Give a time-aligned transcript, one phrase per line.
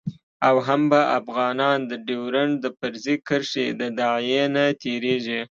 [0.47, 5.41] او هم به افغانان د ډیورند د فرضي کرښې د داعیې نه تیریږي